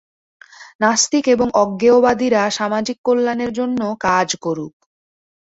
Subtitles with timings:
[0.81, 4.73] নাস্তিক এবং অজ্ঞেয়বাদীরা সামাজিক কল্যাণের জন্য কাজ করুক।